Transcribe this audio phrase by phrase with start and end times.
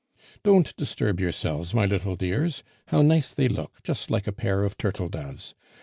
[0.41, 2.63] "Don't disturb yourselves, my little dears!
[2.87, 5.53] How nice they look, just like a pair of turtle doves!